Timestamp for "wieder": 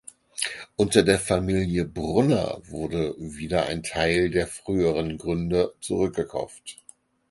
3.19-3.67